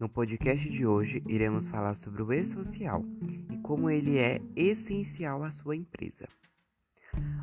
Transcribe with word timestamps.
No 0.00 0.08
podcast 0.08 0.66
de 0.68 0.86
hoje, 0.86 1.22
iremos 1.28 1.68
falar 1.68 1.94
sobre 1.94 2.22
o 2.22 2.32
e-social 2.32 3.04
e 3.50 3.58
como 3.58 3.90
ele 3.90 4.16
é 4.16 4.40
essencial 4.56 5.42
à 5.42 5.52
sua 5.52 5.76
empresa. 5.76 6.26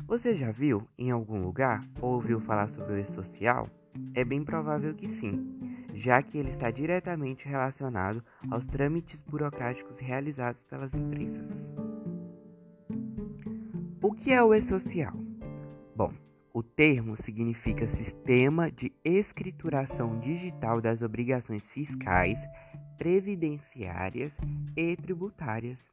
Você 0.06 0.34
já 0.34 0.50
viu 0.50 0.88
em 0.98 1.12
algum 1.12 1.40
lugar 1.40 1.80
ou 2.00 2.14
ouviu 2.14 2.40
falar 2.40 2.68
sobre 2.68 2.94
o 2.94 2.98
e-social? 2.98 3.68
É 4.12 4.24
bem 4.24 4.44
provável 4.44 4.92
que 4.92 5.06
sim, 5.06 5.86
já 5.94 6.20
que 6.20 6.36
ele 6.36 6.48
está 6.48 6.68
diretamente 6.70 7.48
relacionado 7.48 8.24
aos 8.50 8.66
trâmites 8.66 9.22
burocráticos 9.22 10.00
realizados 10.00 10.64
pelas 10.64 10.94
empresas. 10.94 11.76
O 14.02 14.12
que 14.12 14.32
é 14.32 14.42
o 14.42 14.52
e-social? 14.52 15.14
Bom, 15.94 16.12
o 16.54 16.62
termo 16.62 17.16
significa 17.16 17.88
Sistema 17.88 18.70
de 18.70 18.92
Escrituração 19.02 20.20
Digital 20.20 20.82
das 20.82 21.00
Obrigações 21.02 21.70
Fiscais, 21.70 22.46
Previdenciárias 22.98 24.36
e 24.76 24.94
Tributárias. 24.96 25.90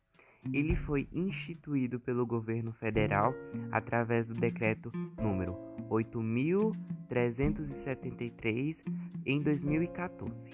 Ele 0.53 0.75
foi 0.75 1.07
instituído 1.13 1.97
pelo 1.99 2.25
governo 2.25 2.73
federal 2.73 3.33
através 3.71 4.27
do 4.27 4.35
decreto 4.35 4.91
número 5.17 5.55
8373 5.89 8.83
em 9.25 9.41
2014. 9.41 10.49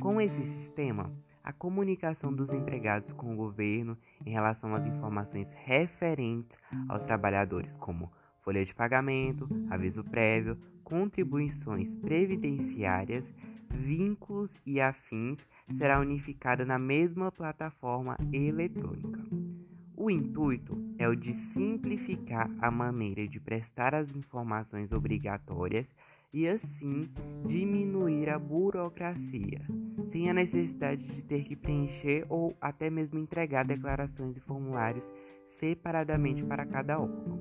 Com 0.00 0.20
esse 0.20 0.44
sistema, 0.44 1.10
a 1.44 1.52
comunicação 1.52 2.32
dos 2.32 2.52
empregados 2.52 3.12
com 3.12 3.32
o 3.32 3.36
governo 3.36 3.98
em 4.24 4.30
relação 4.30 4.72
às 4.74 4.86
informações 4.86 5.52
referentes 5.64 6.56
aos 6.88 7.04
trabalhadores, 7.04 7.76
como 7.76 8.10
folha 8.42 8.64
de 8.64 8.74
pagamento, 8.74 9.48
aviso 9.70 10.04
prévio, 10.04 10.58
contribuições 10.84 11.94
previdenciárias, 11.94 13.32
vínculos 13.70 14.54
e 14.66 14.80
afins 14.80 15.46
será 15.70 15.98
unificada 16.00 16.64
na 16.64 16.78
mesma 16.78 17.32
plataforma 17.32 18.16
eletrônica. 18.32 19.20
O 19.96 20.10
intuito 20.10 20.76
é 20.98 21.08
o 21.08 21.14
de 21.14 21.32
simplificar 21.32 22.50
a 22.60 22.70
maneira 22.70 23.26
de 23.26 23.38
prestar 23.38 23.94
as 23.94 24.14
informações 24.14 24.90
obrigatórias 24.90 25.94
e 26.32 26.48
assim 26.48 27.08
diminuir 27.46 28.28
a 28.30 28.38
burocracia, 28.38 29.60
sem 30.04 30.28
a 30.28 30.34
necessidade 30.34 31.06
de 31.06 31.22
ter 31.22 31.44
que 31.44 31.54
preencher 31.54 32.26
ou 32.28 32.56
até 32.60 32.90
mesmo 32.90 33.18
entregar 33.18 33.64
declarações 33.64 34.36
e 34.36 34.40
formulários 34.40 35.10
separadamente 35.46 36.44
para 36.44 36.66
cada 36.66 36.98
órgão. 36.98 37.31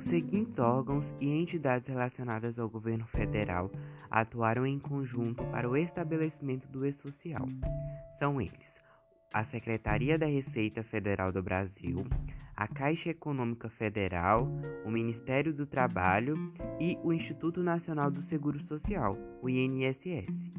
Os 0.00 0.06
seguintes 0.06 0.58
órgãos 0.58 1.14
e 1.20 1.28
entidades 1.28 1.86
relacionadas 1.86 2.58
ao 2.58 2.70
governo 2.70 3.06
federal 3.06 3.70
atuaram 4.10 4.66
em 4.66 4.78
conjunto 4.78 5.44
para 5.48 5.68
o 5.68 5.76
estabelecimento 5.76 6.66
do 6.68 6.86
E-Social. 6.86 7.46
São 8.14 8.40
eles: 8.40 8.80
a 9.30 9.44
Secretaria 9.44 10.18
da 10.18 10.24
Receita 10.24 10.82
Federal 10.82 11.30
do 11.30 11.42
Brasil, 11.42 12.06
a 12.56 12.66
Caixa 12.66 13.10
Econômica 13.10 13.68
Federal, 13.68 14.48
o 14.86 14.90
Ministério 14.90 15.52
do 15.52 15.66
Trabalho 15.66 16.34
e 16.80 16.98
o 17.04 17.12
Instituto 17.12 17.62
Nacional 17.62 18.10
do 18.10 18.22
Seguro 18.22 18.58
Social, 18.58 19.18
o 19.42 19.50
INSS. 19.50 20.50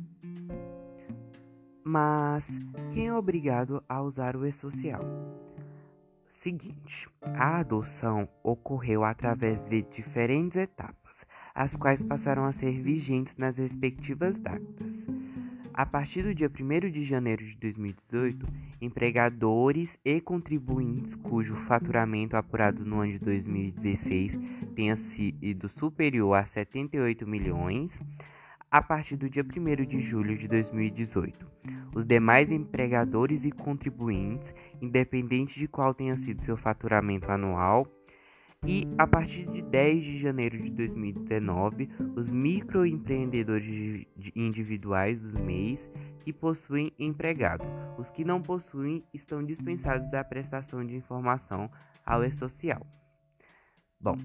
Mas 1.83 2.59
quem 2.93 3.07
é 3.07 3.13
obrigado 3.15 3.83
a 3.89 4.03
usar 4.03 4.35
o 4.35 4.45
E-Social? 4.45 5.01
Seguinte, 6.31 7.09
a 7.21 7.59
adoção 7.59 8.27
ocorreu 8.41 9.03
através 9.03 9.67
de 9.67 9.81
diferentes 9.81 10.55
etapas, 10.55 11.25
as 11.53 11.75
quais 11.75 12.01
passaram 12.01 12.45
a 12.45 12.53
ser 12.53 12.81
vigentes 12.81 13.35
nas 13.35 13.57
respectivas 13.57 14.39
datas. 14.39 15.05
A 15.73 15.85
partir 15.85 16.23
do 16.23 16.33
dia 16.33 16.49
1 16.49 16.89
de 16.89 17.03
janeiro 17.03 17.45
de 17.45 17.57
2018, 17.57 18.47
empregadores 18.79 19.99
e 20.05 20.21
contribuintes 20.21 21.15
cujo 21.15 21.53
faturamento 21.53 22.37
apurado 22.37 22.85
no 22.85 23.01
ano 23.01 23.11
de 23.11 23.19
2016 23.19 24.39
tenha 24.73 24.95
sido 24.95 25.67
superior 25.67 26.35
a 26.35 26.45
78 26.45 27.27
milhões, 27.27 27.99
a 28.71 28.81
partir 28.81 29.17
do 29.17 29.29
dia 29.29 29.43
1 29.43 29.85
de 29.85 29.99
julho 29.99 30.37
de 30.37 30.47
2018. 30.47 31.45
Os 31.93 32.05
demais 32.05 32.49
empregadores 32.49 33.43
e 33.43 33.51
contribuintes, 33.51 34.55
independente 34.81 35.59
de 35.59 35.67
qual 35.67 35.93
tenha 35.93 36.15
sido 36.15 36.41
seu 36.41 36.55
faturamento 36.55 37.29
anual, 37.29 37.85
e 38.65 38.87
a 38.97 39.05
partir 39.05 39.49
de 39.49 39.61
10 39.61 40.03
de 40.03 40.17
janeiro 40.17 40.57
de 40.57 40.69
2019, 40.69 41.89
os 42.15 42.31
microempreendedores 42.31 44.05
individuais 44.35 45.19
dos 45.19 45.35
MEIs 45.35 45.89
que 46.19 46.31
possuem 46.31 46.93
empregado. 46.97 47.65
Os 47.97 48.09
que 48.09 48.23
não 48.23 48.41
possuem 48.41 49.03
estão 49.13 49.43
dispensados 49.43 50.09
da 50.09 50.23
prestação 50.23 50.85
de 50.85 50.95
informação 50.95 51.69
ao 52.05 52.23
E-Social. 52.23 52.85
Bom, 54.01 54.17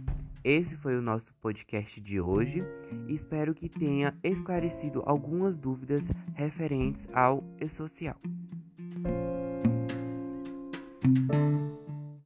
esse 0.42 0.74
foi 0.74 0.96
o 0.96 1.02
nosso 1.02 1.34
podcast 1.34 2.00
de 2.00 2.18
hoje. 2.18 2.64
Espero 3.08 3.54
que 3.54 3.68
tenha 3.68 4.16
esclarecido 4.22 5.02
algumas 5.04 5.54
dúvidas 5.54 6.08
referentes 6.34 7.06
ao 7.12 7.44
e-social. 7.60 8.16